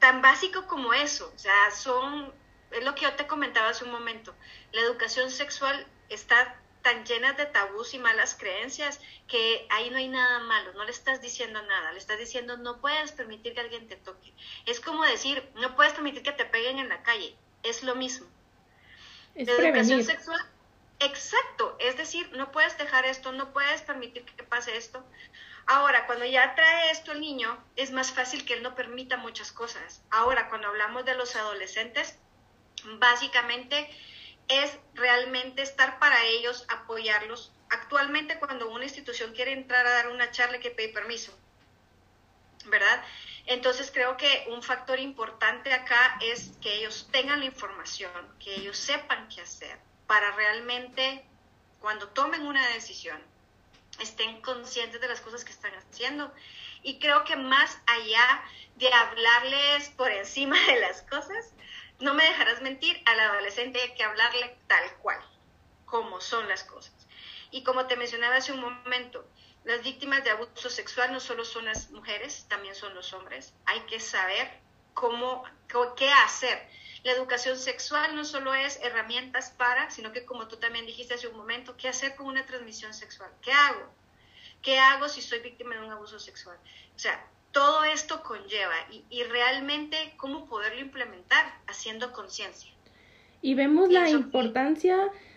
tan 0.00 0.20
básico 0.20 0.66
como 0.66 0.92
eso, 0.94 1.32
o 1.34 1.38
sea, 1.38 1.70
son, 1.70 2.32
es 2.72 2.84
lo 2.84 2.94
que 2.96 3.02
yo 3.02 3.12
te 3.14 3.28
comentaba 3.28 3.68
hace 3.68 3.84
un 3.84 3.92
momento, 3.92 4.34
la 4.72 4.80
educación 4.80 5.30
sexual 5.30 5.86
está 6.10 6.60
tan 6.82 7.04
llena 7.04 7.32
de 7.34 7.46
tabús 7.46 7.94
y 7.94 7.98
malas 7.98 8.34
creencias 8.38 9.00
que 9.28 9.66
ahí 9.70 9.90
no 9.90 9.98
hay 9.98 10.08
nada 10.08 10.40
malo, 10.40 10.72
no 10.74 10.84
le 10.84 10.90
estás 10.90 11.20
diciendo 11.20 11.60
nada, 11.62 11.92
le 11.92 11.98
estás 11.98 12.18
diciendo 12.18 12.56
no 12.56 12.80
puedes 12.80 13.12
permitir 13.12 13.54
que 13.54 13.60
alguien 13.60 13.88
te 13.88 13.96
toque. 13.96 14.32
Es 14.66 14.80
como 14.80 15.04
decir, 15.04 15.48
no 15.56 15.76
puedes 15.76 15.92
permitir 15.92 16.22
que 16.22 16.32
te 16.32 16.44
peguen 16.44 16.78
en 16.78 16.88
la 16.88 17.02
calle, 17.02 17.36
es 17.62 17.82
lo 17.82 17.94
mismo. 17.94 18.26
Es 19.34 19.48
educación 19.48 20.04
sexual, 20.04 20.40
exacto, 20.98 21.76
es 21.78 21.96
decir, 21.96 22.30
no 22.32 22.50
puedes 22.50 22.76
dejar 22.78 23.04
esto, 23.04 23.32
no 23.32 23.52
puedes 23.52 23.82
permitir 23.82 24.24
que 24.24 24.42
pase 24.42 24.76
esto. 24.76 25.04
Ahora, 25.66 26.06
cuando 26.06 26.24
ya 26.24 26.54
trae 26.56 26.90
esto 26.90 27.12
el 27.12 27.20
niño, 27.20 27.62
es 27.76 27.92
más 27.92 28.10
fácil 28.10 28.44
que 28.44 28.54
él 28.54 28.62
no 28.62 28.74
permita 28.74 29.16
muchas 29.18 29.52
cosas. 29.52 30.02
Ahora, 30.10 30.48
cuando 30.48 30.66
hablamos 30.66 31.04
de 31.04 31.14
los 31.14 31.36
adolescentes, 31.36 32.18
básicamente 32.98 33.88
es 34.50 34.76
realmente 34.94 35.62
estar 35.62 35.98
para 35.98 36.24
ellos, 36.26 36.66
apoyarlos. 36.68 37.52
Actualmente 37.70 38.38
cuando 38.38 38.68
una 38.68 38.84
institución 38.84 39.32
quiere 39.32 39.52
entrar 39.52 39.86
a 39.86 39.92
dar 39.92 40.08
una 40.08 40.30
charla 40.30 40.56
hay 40.56 40.60
que 40.60 40.70
pedir 40.70 40.92
permiso, 40.92 41.32
¿verdad? 42.66 43.02
Entonces 43.46 43.90
creo 43.90 44.16
que 44.16 44.46
un 44.50 44.62
factor 44.62 44.98
importante 44.98 45.72
acá 45.72 46.18
es 46.20 46.52
que 46.60 46.74
ellos 46.74 47.08
tengan 47.10 47.40
la 47.40 47.46
información, 47.46 48.10
que 48.38 48.54
ellos 48.56 48.76
sepan 48.76 49.28
qué 49.28 49.40
hacer 49.40 49.78
para 50.06 50.32
realmente 50.32 51.24
cuando 51.80 52.08
tomen 52.08 52.44
una 52.44 52.66
decisión 52.70 53.20
estén 54.00 54.40
conscientes 54.40 55.00
de 55.00 55.08
las 55.08 55.20
cosas 55.20 55.44
que 55.44 55.52
están 55.52 55.72
haciendo. 55.74 56.32
Y 56.82 56.98
creo 56.98 57.24
que 57.24 57.36
más 57.36 57.78
allá 57.86 58.42
de 58.76 58.92
hablarles 58.92 59.90
por 59.90 60.10
encima 60.10 60.58
de 60.66 60.80
las 60.80 61.02
cosas, 61.02 61.52
no 62.00 62.14
me 62.14 62.24
dejarás 62.24 62.62
mentir, 62.62 63.02
al 63.06 63.20
adolescente 63.20 63.80
hay 63.80 63.94
que 63.94 64.04
hablarle 64.04 64.56
tal 64.66 64.96
cual, 64.98 65.20
como 65.84 66.20
son 66.20 66.48
las 66.48 66.64
cosas. 66.64 66.94
Y 67.50 67.62
como 67.62 67.86
te 67.86 67.96
mencionaba 67.96 68.36
hace 68.36 68.52
un 68.52 68.60
momento, 68.60 69.26
las 69.64 69.82
víctimas 69.82 70.24
de 70.24 70.30
abuso 70.30 70.70
sexual 70.70 71.12
no 71.12 71.20
solo 71.20 71.44
son 71.44 71.66
las 71.66 71.90
mujeres, 71.90 72.46
también 72.48 72.74
son 72.74 72.94
los 72.94 73.12
hombres. 73.12 73.52
Hay 73.66 73.80
que 73.80 74.00
saber 74.00 74.50
cómo, 74.94 75.44
qué 75.96 76.10
hacer. 76.10 76.68
La 77.02 77.12
educación 77.12 77.58
sexual 77.58 78.14
no 78.14 78.24
solo 78.24 78.54
es 78.54 78.78
herramientas 78.82 79.50
para, 79.50 79.90
sino 79.90 80.12
que 80.12 80.24
como 80.24 80.48
tú 80.48 80.56
también 80.56 80.86
dijiste 80.86 81.14
hace 81.14 81.28
un 81.28 81.36
momento, 81.36 81.76
¿qué 81.76 81.88
hacer 81.88 82.14
con 82.16 82.26
una 82.26 82.46
transmisión 82.46 82.94
sexual? 82.94 83.30
¿Qué 83.42 83.52
hago? 83.52 83.90
¿Qué 84.62 84.78
hago 84.78 85.08
si 85.08 85.22
soy 85.22 85.40
víctima 85.40 85.74
de 85.74 85.82
un 85.82 85.92
abuso 85.92 86.18
sexual? 86.18 86.58
O 86.94 86.98
sea, 86.98 87.26
todo 87.52 87.84
esto 87.84 88.22
conlleva 88.22 88.74
y, 89.10 89.22
realmente 89.24 89.96
cómo 90.16 90.46
poderlo 90.46 90.80
implementar 90.80 91.44
haciendo 91.66 92.12
conciencia. 92.12 92.70
Y 93.42 93.54
vemos 93.54 93.90
la 93.90 94.08
importancia 94.10 94.96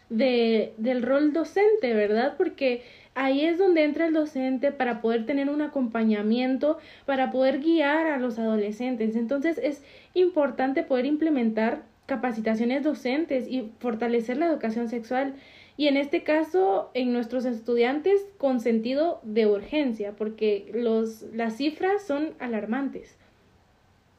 de, 0.10 0.74
del 0.78 1.02
rol 1.02 1.34
docente, 1.34 1.94
¿verdad? 1.94 2.36
Porque 2.38 2.86
ahí 3.16 3.46
es 3.46 3.58
donde 3.58 3.84
entra 3.84 4.08
el 4.08 4.14
docente 4.14 4.72
para 4.72 5.02
poder 5.02 5.26
tener 5.26 5.50
un 5.50 5.62
acompañamiento, 5.62 6.78
para 7.06 7.32
poder 7.32 7.60
guiar 7.60 8.08
a 8.08 8.18
los 8.18 8.38
adolescentes. 8.38 9.16
Entonces 9.16 9.58
es 9.58 9.82
importante 10.14 10.84
poder 10.84 11.06
implementar 11.06 11.84
capacitaciones 12.06 12.84
docentes 12.84 13.48
y 13.48 13.72
fortalecer 13.80 14.38
la 14.38 14.48
educación 14.48 14.90
sexual 14.90 15.36
y 15.76 15.88
en 15.88 15.98
este 15.98 16.24
caso 16.24 16.92
en 16.94 17.14
nuestros 17.14 17.46
estudiantes 17.46 18.22
con 18.38 18.60
sentido 18.60 19.20
de 19.24 19.48
urgencia, 19.48 20.14
porque 20.16 20.70
los, 20.74 21.24
las 21.34 21.58
cifras 21.58 22.06
son 22.06 22.36
alarmantes. 22.40 23.16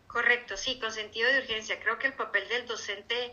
Correcto, 0.08 0.56
sí, 0.56 0.78
con 0.78 0.92
sentido 0.92 1.30
de 1.32 1.38
urgencia. 1.38 1.80
Creo 1.80 1.98
que 1.98 2.08
el 2.08 2.14
papel 2.14 2.46
del 2.48 2.66
docente 2.66 3.32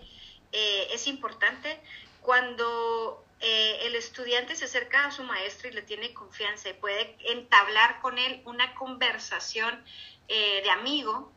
eh, 0.52 0.88
es 0.94 1.08
importante 1.08 1.80
cuando 2.22 3.24
eh, 3.40 3.80
el 3.84 3.96
estudiante 3.96 4.56
se 4.56 4.66
acerca 4.66 5.06
a 5.06 5.12
su 5.12 5.24
maestro 5.24 5.70
y 5.70 5.74
le 5.74 5.82
tiene 5.82 6.14
confianza 6.14 6.70
y 6.70 6.74
puede 6.74 7.16
entablar 7.32 8.02
con 8.02 8.20
él 8.20 8.42
una 8.46 8.76
conversación 8.76 9.84
eh, 10.28 10.62
de 10.64 10.70
amigo, 10.70 11.32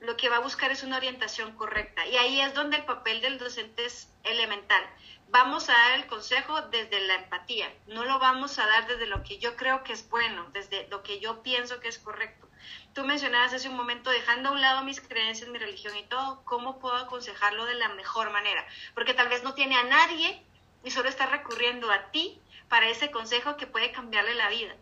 lo 0.00 0.16
que 0.16 0.28
va 0.28 0.36
a 0.36 0.40
buscar 0.40 0.70
es 0.70 0.84
una 0.84 0.96
orientación 0.96 1.52
correcta. 1.56 2.06
Y 2.06 2.16
ahí 2.16 2.40
es 2.40 2.54
donde 2.54 2.76
el 2.76 2.84
papel 2.84 3.20
del 3.20 3.38
docente 3.38 3.84
es 3.84 4.08
elemental 4.24 4.82
vamos 5.30 5.68
a 5.68 5.72
dar 5.72 5.92
el 5.92 6.06
consejo 6.06 6.60
desde 6.62 7.00
la 7.06 7.14
empatía, 7.14 7.72
no 7.86 8.04
lo 8.04 8.18
vamos 8.18 8.58
a 8.58 8.66
dar 8.66 8.86
desde 8.86 9.06
lo 9.06 9.22
que 9.22 9.38
yo 9.38 9.56
creo 9.56 9.84
que 9.84 9.92
es 9.92 10.08
bueno, 10.10 10.48
desde 10.52 10.88
lo 10.88 11.02
que 11.02 11.20
yo 11.20 11.42
pienso 11.42 11.80
que 11.80 11.88
es 11.88 11.98
correcto. 11.98 12.48
Tú 12.94 13.04
mencionabas 13.04 13.54
hace 13.54 13.68
un 13.68 13.76
momento, 13.76 14.10
dejando 14.10 14.48
a 14.48 14.52
un 14.52 14.60
lado 14.60 14.82
mis 14.82 15.00
creencias, 15.00 15.48
mi 15.48 15.58
religión 15.58 15.96
y 15.96 16.02
todo, 16.04 16.42
¿cómo 16.44 16.80
puedo 16.80 16.96
aconsejarlo 16.96 17.64
de 17.64 17.74
la 17.74 17.88
mejor 17.90 18.30
manera? 18.32 18.66
Porque 18.94 19.14
tal 19.14 19.28
vez 19.28 19.44
no 19.44 19.54
tiene 19.54 19.76
a 19.76 19.84
nadie 19.84 20.42
y 20.82 20.90
solo 20.90 21.08
está 21.08 21.26
recurriendo 21.26 21.90
a 21.90 22.10
ti 22.10 22.40
para 22.68 22.88
ese 22.88 23.10
consejo 23.10 23.56
que 23.56 23.66
puede 23.66 23.92
cambiarle 23.92 24.34
la 24.34 24.48
vida. 24.48 24.74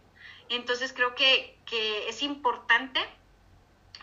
Entonces 0.49 0.95
creo 0.95 1.15
que, 1.15 1.59
que 1.67 2.09
es 2.09 2.23
importante 2.23 3.01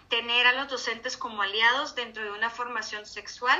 tener 0.10 0.46
a 0.46 0.54
los 0.54 0.70
docentes 0.70 1.18
como 1.18 1.42
aliados 1.42 1.96
dentro 1.96 2.24
de 2.24 2.32
una 2.32 2.52
formación 2.52 3.08
sexual 3.08 3.60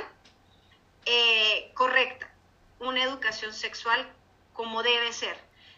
eh, 1.04 1.72
correcta 1.74 2.30
una 2.78 3.02
educación 3.02 3.52
sexual 3.52 4.06
como 4.52 4.82
debe 4.82 5.12
ser, 5.12 5.36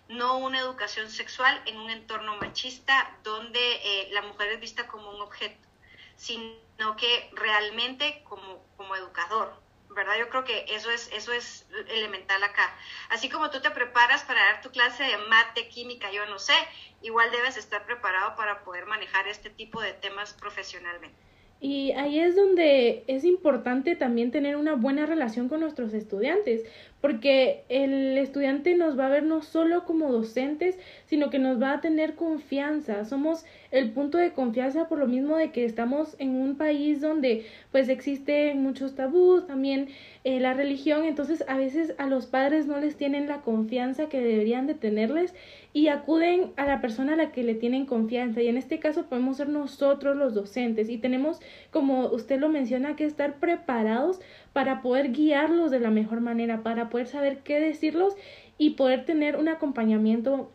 no 0.08 0.38
una 0.38 0.60
educación 0.60 1.10
sexual 1.10 1.60
en 1.66 1.78
un 1.78 1.90
entorno 1.90 2.36
machista 2.36 3.16
donde 3.22 3.60
eh, 3.60 4.08
la 4.12 4.22
mujer 4.22 4.52
es 4.52 4.60
vista 4.60 4.86
como 4.88 5.10
un 5.10 5.20
objeto, 5.20 5.68
sino 6.16 6.96
que 6.96 7.30
realmente 7.34 8.22
como, 8.28 8.64
como 8.76 8.96
educador, 8.96 9.60
¿verdad? 9.90 10.16
Yo 10.18 10.28
creo 10.28 10.44
que 10.44 10.64
eso 10.68 10.90
es, 10.90 11.10
eso 11.12 11.32
es 11.32 11.66
elemental 11.88 12.42
acá. 12.42 12.74
Así 13.10 13.28
como 13.28 13.50
tú 13.50 13.60
te 13.60 13.70
preparas 13.70 14.22
para 14.24 14.44
dar 14.44 14.60
tu 14.60 14.70
clase 14.70 15.02
de 15.02 15.18
mate, 15.18 15.68
química, 15.68 16.10
yo 16.10 16.24
no 16.26 16.38
sé, 16.38 16.54
igual 17.02 17.30
debes 17.30 17.56
estar 17.56 17.84
preparado 17.84 18.36
para 18.36 18.64
poder 18.64 18.86
manejar 18.86 19.28
este 19.28 19.50
tipo 19.50 19.80
de 19.80 19.92
temas 19.92 20.34
profesionalmente. 20.34 21.27
Y 21.60 21.90
ahí 21.92 22.20
es 22.20 22.36
donde 22.36 23.02
es 23.08 23.24
importante 23.24 23.96
también 23.96 24.30
tener 24.30 24.56
una 24.56 24.74
buena 24.74 25.06
relación 25.06 25.48
con 25.48 25.60
nuestros 25.60 25.92
estudiantes, 25.92 26.62
porque 27.00 27.64
el 27.68 28.16
estudiante 28.16 28.76
nos 28.76 28.98
va 28.98 29.06
a 29.06 29.10
ver 29.10 29.24
no 29.24 29.42
solo 29.42 29.84
como 29.84 30.12
docentes, 30.12 30.78
sino 31.06 31.30
que 31.30 31.40
nos 31.40 31.60
va 31.60 31.72
a 31.72 31.80
tener 31.80 32.14
confianza. 32.14 33.04
Somos 33.04 33.44
el 33.70 33.90
punto 33.90 34.18
de 34.18 34.32
confianza 34.32 34.88
por 34.88 34.98
lo 34.98 35.06
mismo 35.06 35.36
de 35.36 35.50
que 35.50 35.64
estamos 35.64 36.16
en 36.18 36.30
un 36.36 36.56
país 36.56 37.00
donde 37.00 37.44
pues 37.70 37.88
existen 37.88 38.62
muchos 38.62 38.94
tabús, 38.94 39.46
también 39.46 39.88
eh, 40.24 40.40
la 40.40 40.54
religión, 40.54 41.04
entonces 41.04 41.44
a 41.48 41.56
veces 41.56 41.94
a 41.98 42.06
los 42.06 42.26
padres 42.26 42.66
no 42.66 42.80
les 42.80 42.96
tienen 42.96 43.28
la 43.28 43.42
confianza 43.42 44.08
que 44.08 44.20
deberían 44.20 44.66
de 44.66 44.74
tenerles 44.74 45.34
y 45.72 45.88
acuden 45.88 46.52
a 46.56 46.64
la 46.66 46.80
persona 46.80 47.12
a 47.12 47.16
la 47.16 47.30
que 47.30 47.42
le 47.42 47.54
tienen 47.54 47.86
confianza. 47.86 48.40
Y 48.42 48.48
en 48.48 48.56
este 48.56 48.78
caso 48.78 49.06
podemos 49.06 49.36
ser 49.36 49.48
nosotros 49.48 50.16
los 50.16 50.34
docentes 50.34 50.88
y 50.88 50.98
tenemos 50.98 51.40
como 51.70 52.06
usted 52.08 52.40
lo 52.40 52.48
menciona 52.48 52.96
que 52.96 53.04
estar 53.04 53.38
preparados 53.38 54.20
para 54.52 54.82
poder 54.82 55.12
guiarlos 55.12 55.70
de 55.70 55.80
la 55.80 55.90
mejor 55.90 56.20
manera, 56.20 56.62
para 56.62 56.88
poder 56.88 57.06
saber 57.06 57.38
qué 57.44 57.60
decirlos 57.60 58.14
y 58.56 58.70
poder 58.70 59.04
tener 59.04 59.36
un 59.36 59.48
acompañamiento 59.48 60.50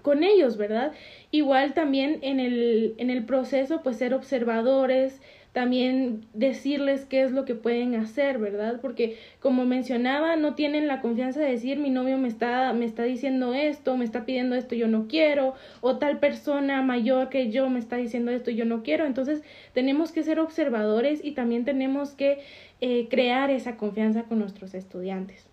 con 0.00 0.22
ellos, 0.22 0.56
¿verdad? 0.56 0.92
Igual 1.30 1.74
también 1.74 2.18
en 2.22 2.40
el, 2.40 2.94
en 2.98 3.10
el 3.10 3.24
proceso, 3.24 3.82
pues 3.82 3.96
ser 3.98 4.14
observadores, 4.14 5.20
también 5.52 6.26
decirles 6.32 7.06
qué 7.06 7.22
es 7.22 7.32
lo 7.32 7.44
que 7.44 7.56
pueden 7.56 7.96
hacer, 7.96 8.38
¿verdad? 8.38 8.78
Porque 8.80 9.16
como 9.40 9.64
mencionaba, 9.64 10.36
no 10.36 10.54
tienen 10.54 10.86
la 10.86 11.00
confianza 11.00 11.40
de 11.40 11.50
decir 11.50 11.78
mi 11.78 11.90
novio 11.90 12.18
me 12.18 12.28
está 12.28 12.72
me 12.72 12.84
está 12.84 13.02
diciendo 13.02 13.52
esto, 13.52 13.96
me 13.96 14.04
está 14.04 14.24
pidiendo 14.24 14.54
esto, 14.54 14.76
yo 14.76 14.86
no 14.86 15.08
quiero, 15.08 15.54
o 15.80 15.98
tal 15.98 16.20
persona 16.20 16.82
mayor 16.82 17.30
que 17.30 17.50
yo 17.50 17.68
me 17.68 17.80
está 17.80 17.96
diciendo 17.96 18.30
esto, 18.30 18.50
yo 18.52 18.64
no 18.64 18.82
quiero. 18.84 19.06
Entonces, 19.06 19.42
tenemos 19.72 20.12
que 20.12 20.22
ser 20.22 20.38
observadores 20.38 21.24
y 21.24 21.32
también 21.32 21.64
tenemos 21.64 22.12
que 22.12 22.40
eh, 22.80 23.08
crear 23.10 23.50
esa 23.50 23.76
confianza 23.76 24.24
con 24.24 24.38
nuestros 24.38 24.74
estudiantes. 24.74 25.49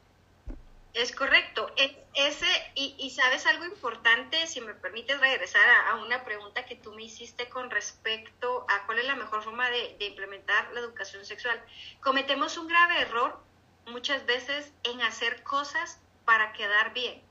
Es 0.97 1.11
correcto. 1.11 1.71
ese, 2.15 2.47
y, 2.73 3.11
sabes 3.11 3.45
algo 3.45 3.65
importante, 3.65 4.47
si 4.47 4.61
me 4.61 4.73
permites 4.73 5.19
regresar 5.19 5.61
a, 5.91 5.95
una 5.97 6.25
pregunta 6.25 6.65
que 6.65 6.75
tú 6.75 6.91
me 6.93 7.03
hiciste 7.03 7.49
con 7.49 7.69
respecto 7.69 8.65
a 8.67 8.83
cuál 8.87 8.97
es 8.97 9.05
la 9.05 9.13
mejor 9.13 9.43
forma 9.43 9.69
de, 9.69 9.95
implementar 9.99 10.73
la 10.73 10.79
educación 10.79 11.23
sexual. 11.23 11.63
Cometemos 12.01 12.57
un 12.57 12.67
grave 12.67 12.99
error 13.01 13.39
muchas 13.85 14.25
veces 14.25 14.73
en 14.85 14.99
hacer 15.03 15.43
cosas 15.43 16.01
para 16.25 16.51
quedar 16.53 16.93
bien. 16.93 17.21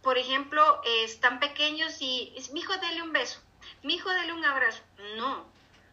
Por 0.00 0.16
ejemplo, 0.16 0.80
están 0.84 1.40
pequeños 1.40 2.00
y 2.00 2.32
mi 2.52 2.60
hijo 2.60 2.76
dele 2.76 3.02
un 3.02 3.12
beso, 3.12 3.40
mi 3.82 3.94
hijo 3.94 4.08
dele 4.10 4.34
un 4.34 4.44
abrazo. 4.44 4.84
No, 5.16 5.51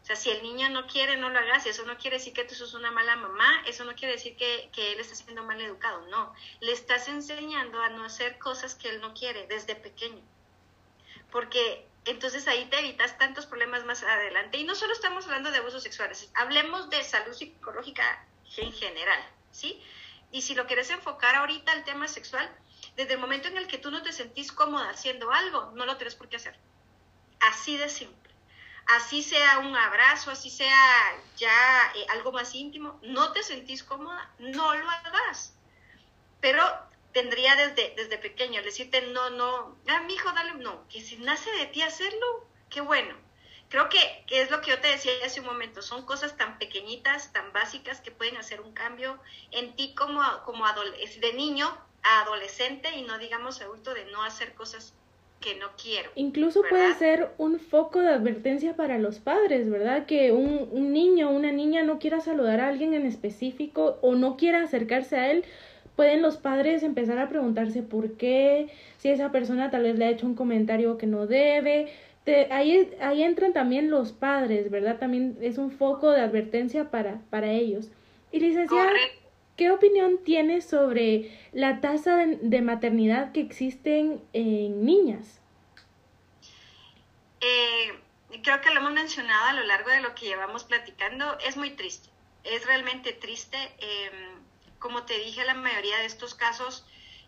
sea, 0.10 0.16
si 0.16 0.30
el 0.32 0.42
niño 0.42 0.70
no 0.70 0.88
quiere, 0.88 1.18
no 1.18 1.30
lo 1.30 1.40
hagas. 1.40 1.66
Y 1.66 1.70
eso 1.70 1.86
no 1.86 1.98
quiere 1.98 2.18
decir 2.18 2.34
que 2.34 2.44
tú 2.44 2.56
sos 2.56 2.74
una 2.74 2.92
mala 2.92 3.16
mamá, 3.16 3.64
eso 3.68 3.86
no 3.86 3.94
quiere 3.94 4.16
decir 4.16 4.36
que, 4.36 4.70
él 4.76 5.00
está 5.00 5.16
siendo 5.16 5.44
mal 5.44 5.62
educado. 5.62 6.06
No, 6.08 6.34
le 6.62 6.72
estás 6.72 7.08
enseñando 7.08 7.80
a 7.82 7.90
no 7.90 8.04
hacer 8.04 8.40
cosas 8.40 8.76
que 8.76 8.90
él 8.90 9.02
no 9.02 9.14
quiere 9.14 9.46
desde 9.48 9.76
pequeño. 9.76 10.22
Porque 11.32 11.86
entonces 12.06 12.48
ahí 12.48 12.66
te 12.66 12.80
evitas 12.80 13.18
tantos 13.18 13.46
problemas 13.46 13.86
más 13.86 14.02
adelante. 14.02 14.58
Y 14.58 14.64
no 14.64 14.74
solo 14.74 14.94
estamos 14.94 15.26
hablando 15.26 15.52
de 15.52 15.60
abusos 15.60 15.84
sexuales, 15.84 16.32
hablemos 16.34 16.90
de 16.90 17.04
salud 17.04 17.34
psicológica 17.34 18.26
en 18.58 18.72
general, 18.74 19.24
¿sí? 19.52 19.80
Y 20.32 20.42
si 20.42 20.56
lo 20.56 20.66
quieres 20.66 20.90
enfocar 20.90 21.36
ahorita 21.36 21.72
al 21.72 21.84
tema 21.84 22.08
sexual, 22.08 22.50
desde 22.96 23.14
el 23.14 23.20
momento 23.20 23.48
en 23.48 23.58
el 23.58 23.68
que 23.68 23.78
tú 23.78 23.92
no 23.92 24.02
te 24.02 24.12
sentís 24.12 24.52
cómoda 24.52 24.90
haciendo 24.90 25.32
algo, 25.32 25.72
no 25.76 25.86
lo 25.86 25.98
tienes 25.98 26.16
por 26.16 26.30
qué 26.30 26.38
hacer. 26.38 26.58
Así 27.40 27.78
de 27.78 27.90
simple 27.90 28.29
así 28.90 29.22
sea 29.22 29.60
un 29.60 29.76
abrazo, 29.76 30.32
así 30.32 30.50
sea 30.50 31.16
ya 31.38 31.94
eh, 31.96 32.06
algo 32.10 32.32
más 32.32 32.56
íntimo, 32.56 33.00
no 33.04 33.32
te 33.32 33.44
sentís 33.44 33.84
cómoda, 33.84 34.32
no 34.40 34.76
lo 34.76 34.90
hagas. 34.90 35.54
Pero 36.42 36.64
tendría 37.14 37.56
desde, 37.56 37.94
desde 37.96 38.18
pequeño 38.18 38.64
decirte, 38.64 39.02
no, 39.02 39.30
no, 39.30 39.78
ah, 39.88 40.02
mi 40.02 40.14
hijo, 40.14 40.32
dale, 40.32 40.54
no, 40.56 40.88
que 40.90 41.02
si 41.02 41.18
nace 41.18 41.52
de 41.52 41.68
ti 41.68 41.82
hacerlo, 41.82 42.48
qué 42.70 42.82
bueno. 42.82 43.16
creo 43.70 43.90
que, 43.90 44.26
es 44.30 44.50
lo 44.50 44.62
que 44.62 44.72
yo 44.72 44.82
te 44.82 44.88
decía 44.88 45.12
hace 45.24 45.42
un 45.42 45.46
momento, 45.46 45.82
son 45.84 46.06
cosas 46.06 46.36
tan 46.38 46.58
pequeñitas, 46.58 47.32
tan 47.32 47.54
básicas 47.54 48.02
que 48.02 48.12
pueden 48.12 48.38
hacer 48.38 48.62
un 48.62 48.74
cambio 48.74 49.20
en 49.52 49.76
ti 49.76 49.94
como, 49.94 50.24
como 50.46 50.66
de 50.66 51.34
niño 51.34 51.78
a 52.02 52.22
adolescente 52.22 52.90
y 52.96 53.04
no 53.04 53.20
digamos 53.20 53.62
adulto 53.62 53.94
de 53.94 54.06
no 54.06 54.24
hacer 54.24 54.56
cosas 54.56 54.94
que 55.40 55.56
no 55.56 55.68
quiero. 55.82 56.10
Incluso 56.16 56.62
puede 56.70 56.94
ser 56.96 57.30
un 57.38 57.60
foco 57.60 58.02
de 58.02 58.10
advertencia 58.10 58.76
para 58.76 58.98
los 58.98 59.20
padres, 59.20 59.70
¿verdad? 59.70 60.06
Que 60.06 60.32
un, 60.32 60.68
un 60.72 60.92
niño 60.92 61.30
o 61.30 61.34
una 61.34 61.52
niña 61.52 61.84
no 61.84 62.00
quiera 62.00 62.20
saludar 62.20 62.60
a 62.60 62.68
alguien 62.68 62.94
en 62.94 63.06
específico 63.06 63.98
o 64.02 64.16
no 64.16 64.38
quiera 64.38 64.64
acercarse 64.64 65.16
a 65.18 65.32
él 65.32 65.46
pueden 65.96 66.22
los 66.22 66.38
padres 66.38 66.84
empezar 66.84 67.20
a 67.20 67.28
preguntarse 67.28 67.84
por 67.84 68.14
qué, 68.14 68.70
si 69.00 69.10
esa 69.10 69.34
persona 69.34 69.70
tal 69.70 69.84
vez 69.84 70.00
le 70.00 70.06
ha 70.06 70.10
hecho 70.10 70.26
un 70.26 70.34
comentario 70.34 70.98
que 70.98 71.08
no 71.08 71.28
debe, 71.28 71.90
ahí, 72.52 72.90
ahí 73.02 73.24
entran 73.24 73.52
también 73.52 73.90
los 73.90 74.14
padres, 74.14 74.72
¿verdad? 74.72 74.98
También 74.98 75.38
es 75.42 75.58
un 75.58 75.72
foco 75.72 76.12
de 76.12 76.22
advertencia 76.22 76.90
para, 76.90 77.22
para 77.30 77.52
ellos. 77.52 77.90
Y 78.32 78.40
licenciada, 78.40 78.92
¿qué 79.60 79.72
opinión 79.72 80.24
tiene 80.24 80.62
sobre 80.62 81.38
la 81.52 81.82
tasa 81.82 82.16
de, 82.16 82.62
maternidad 82.62 83.34
que 83.34 83.42
existen 83.42 84.24
en 84.32 84.86
niñas? 84.86 85.42
Eh, 87.42 88.00
creo 88.42 88.62
que 88.62 88.70
lo 88.70 88.80
hemos 88.80 88.94
mencionado 88.94 89.48
a 89.48 89.54
lo 89.54 89.64
largo 89.64 89.90
de 89.90 90.00
lo 90.00 90.16
que 90.16 90.28
llevamos 90.28 90.64
platicando. 90.64 91.38
Es 91.40 91.58
muy 91.58 91.72
triste, 91.72 92.08
es 92.46 92.66
realmente 92.66 93.12
triste. 93.12 93.58
Em, 93.80 94.42
como 94.80 95.04
te 95.04 95.18
dije, 95.20 95.44
la 95.44 95.56
mayoría 95.56 95.98
de 95.98 96.06
estos 96.06 96.36
casos 96.36 96.86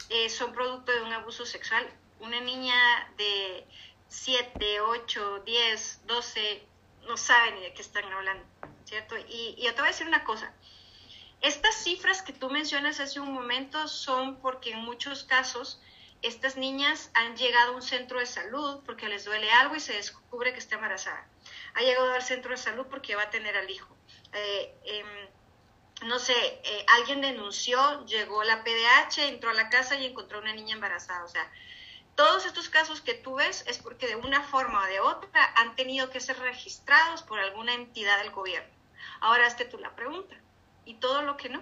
eh, 0.10 0.30
son 0.30 0.54
producto 0.54 0.94
de 0.94 1.02
un 1.02 1.12
abuso 1.12 1.46
sexual. 1.46 1.86
Una 2.22 2.40
niña 2.40 3.12
de 3.18 3.66
7, 4.08 4.80
8, 4.80 5.44
10, 5.46 6.02
12, 6.08 6.64
no 7.10 7.18
saben 7.18 7.56
ni 7.56 7.62
de 7.64 7.74
qué 7.74 7.82
están 7.82 8.06
hablando, 8.06 8.46
¿cierto? 8.86 9.18
Y, 9.18 9.56
y 9.58 9.64
yo 9.64 9.76
te 9.76 9.82
voy 9.82 9.90
a 9.90 9.92
decir 9.92 10.08
una 10.08 10.24
cosa, 10.24 10.54
estas 11.42 11.76
cifras 11.76 12.22
que 12.22 12.34
tú 12.34 12.50
mencionas 12.50 13.00
hace 13.00 13.20
un 13.20 13.34
momento 13.34 13.88
son 13.88 14.40
porque 14.42 14.72
en 14.72 14.80
muchos 14.80 15.24
casos 15.24 15.82
estas 16.22 16.56
niñas 16.56 17.10
han 17.16 17.36
llegado 17.36 17.72
a 17.72 17.76
un 17.76 17.82
centro 17.82 18.20
de 18.20 18.28
salud 18.28 18.82
porque 18.86 19.10
les 19.10 19.26
duele 19.26 19.52
algo 19.52 19.76
y 19.76 19.80
se 19.80 19.94
descubre 19.94 20.54
que 20.54 20.60
está 20.60 20.76
embarazada. 20.76 21.28
Ha 21.74 21.82
llegado 21.82 22.14
al 22.14 22.22
centro 22.22 22.52
de 22.52 22.58
salud 22.58 22.86
porque 22.90 23.16
va 23.16 23.24
a 23.24 23.30
tener 23.32 23.58
al 23.58 23.70
hijo. 23.70 23.96
Eh, 24.34 24.76
em, 24.86 26.08
no 26.08 26.20
sé, 26.20 26.34
eh, 26.64 26.86
alguien 27.00 27.22
denunció, 27.22 28.06
llegó 28.06 28.44
la 28.44 28.64
PDH, 28.64 29.28
entró 29.28 29.50
a 29.50 29.54
la 29.54 29.70
casa 29.70 29.96
y 29.96 30.06
encontró 30.06 30.40
una 30.40 30.54
niña 30.54 30.76
embarazada. 30.76 31.24
O 31.24 31.28
sea, 31.28 31.52
todos 32.16 32.46
estos 32.46 32.70
casos 32.70 33.02
que 33.02 33.16
tú 33.16 33.36
ves 33.36 33.64
es 33.68 33.80
porque 33.80 34.08
de 34.08 34.16
una 34.16 34.44
forma 34.44 34.84
o 34.84 34.86
de 34.86 35.00
otra 35.00 35.54
han 35.56 35.76
tenido 35.76 36.12
que 36.12 36.20
ser 36.20 36.38
registrados 36.38 37.24
por 37.24 37.40
alguna 37.40 37.74
entidad 37.74 38.20
del 38.20 38.32
gobierno. 38.32 38.72
Ahora 39.22 39.48
hazte 39.48 39.66
tú 39.66 39.80
la 39.80 39.96
pregunta. 39.96 40.36
¿Y 40.86 40.96
todo 40.96 41.22
lo 41.22 41.38
que 41.38 41.50
no? 41.50 41.62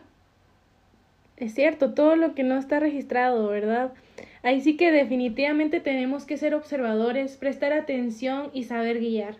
Es 1.37 1.53
cierto, 1.55 1.93
todo 1.93 2.15
lo 2.15 2.35
que 2.35 2.43
no 2.43 2.57
está 2.57 2.79
registrado, 2.79 3.47
¿verdad? 3.47 3.93
Ahí 4.43 4.61
sí 4.61 4.75
que 4.75 4.91
definitivamente 4.91 5.79
tenemos 5.79 6.25
que 6.25 6.37
ser 6.37 6.53
observadores, 6.53 7.37
prestar 7.37 7.73
atención 7.73 8.49
y 8.53 8.65
saber 8.65 8.99
guiar. 8.99 9.37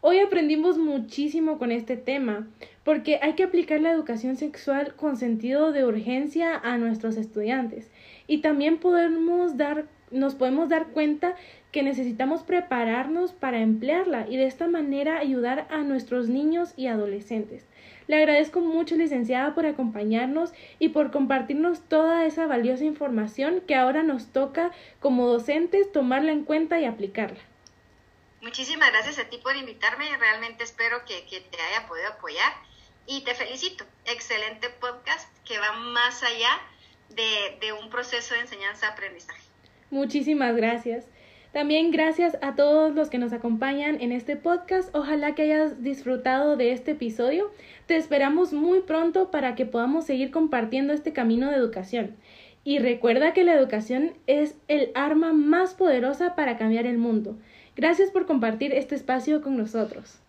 Hoy 0.00 0.18
aprendimos 0.18 0.76
muchísimo 0.76 1.58
con 1.58 1.72
este 1.72 1.96
tema, 1.96 2.46
porque 2.84 3.18
hay 3.22 3.34
que 3.34 3.44
aplicar 3.44 3.80
la 3.80 3.90
educación 3.90 4.36
sexual 4.36 4.94
con 4.96 5.16
sentido 5.16 5.72
de 5.72 5.86
urgencia 5.86 6.56
a 6.56 6.76
nuestros 6.76 7.16
estudiantes 7.16 7.90
y 8.26 8.38
también 8.38 8.78
podemos 8.78 9.56
dar 9.56 9.86
nos 10.10 10.34
podemos 10.34 10.68
dar 10.68 10.88
cuenta 10.88 11.34
que 11.72 11.82
necesitamos 11.82 12.42
prepararnos 12.42 13.32
para 13.32 13.60
emplearla 13.60 14.26
y 14.28 14.36
de 14.36 14.46
esta 14.46 14.68
manera 14.68 15.18
ayudar 15.18 15.66
a 15.70 15.78
nuestros 15.78 16.28
niños 16.28 16.72
y 16.76 16.86
adolescentes. 16.86 17.66
Le 18.06 18.16
agradezco 18.16 18.60
mucho, 18.60 18.96
licenciada, 18.96 19.54
por 19.54 19.66
acompañarnos 19.66 20.52
y 20.78 20.90
por 20.90 21.10
compartirnos 21.10 21.88
toda 21.88 22.26
esa 22.26 22.46
valiosa 22.46 22.84
información 22.84 23.62
que 23.66 23.74
ahora 23.74 24.02
nos 24.02 24.32
toca 24.32 24.72
como 25.00 25.26
docentes 25.26 25.90
tomarla 25.90 26.32
en 26.32 26.44
cuenta 26.44 26.80
y 26.80 26.84
aplicarla. 26.84 27.40
Muchísimas 28.42 28.90
gracias 28.90 29.18
a 29.18 29.30
ti 29.30 29.38
por 29.38 29.56
invitarme. 29.56 30.04
Realmente 30.18 30.64
espero 30.64 31.04
que, 31.06 31.22
te 31.22 31.62
haya 31.62 31.86
podido 31.88 32.08
apoyar 32.08 32.52
y 33.06 33.22
te 33.22 33.34
felicito. 33.34 33.86
Excelente 34.04 34.68
podcast 34.68 35.34
que 35.46 35.58
va 35.58 35.72
más 35.72 36.22
allá 36.22 36.50
de, 37.08 37.56
de 37.60 37.72
un 37.72 37.88
proceso 37.88 38.34
de 38.34 38.40
enseñanza-aprendizaje. 38.40 39.42
Muchísimas 39.90 40.54
gracias. 40.54 41.06
También 41.54 41.92
gracias 41.92 42.36
a 42.42 42.56
todos 42.56 42.96
los 42.96 43.10
que 43.10 43.18
nos 43.18 43.32
acompañan 43.32 44.00
en 44.00 44.10
este 44.10 44.34
podcast. 44.34 44.92
Ojalá 44.92 45.36
que 45.36 45.42
hayas 45.42 45.84
disfrutado 45.84 46.56
de 46.56 46.72
este 46.72 46.90
episodio. 46.90 47.48
Te 47.86 47.94
esperamos 47.94 48.52
muy 48.52 48.80
pronto 48.80 49.30
para 49.30 49.54
que 49.54 49.64
podamos 49.64 50.04
seguir 50.04 50.32
compartiendo 50.32 50.92
este 50.92 51.12
camino 51.12 51.48
de 51.48 51.56
educación. 51.56 52.16
Y 52.64 52.80
recuerda 52.80 53.32
que 53.34 53.44
la 53.44 53.54
educación 53.54 54.14
es 54.26 54.56
el 54.66 54.90
arma 54.96 55.32
más 55.32 55.74
poderosa 55.74 56.34
para 56.34 56.58
cambiar 56.58 56.86
el 56.86 56.98
mundo. 56.98 57.36
Gracias 57.76 58.10
por 58.10 58.26
compartir 58.26 58.72
este 58.74 58.96
espacio 58.96 59.40
con 59.40 59.56
nosotros. 59.56 60.23